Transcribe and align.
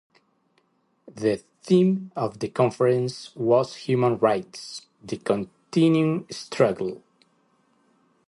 The 1.13 1.43
theme 1.61 2.11
of 2.15 2.39
the 2.39 2.47
conference 2.49 3.35
was 3.35 3.75
human 3.75 4.17
rights- 4.17 4.87
the 5.03 5.17
continuing 5.17 6.25
struggle. 6.31 7.03